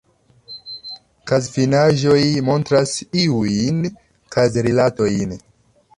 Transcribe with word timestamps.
Kazfinaĵoj 1.31 2.23
montras 2.49 2.95
iujn 3.25 3.85
kazrilatojn. 4.37 5.41